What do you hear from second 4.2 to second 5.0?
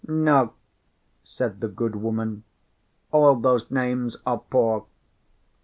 are poor."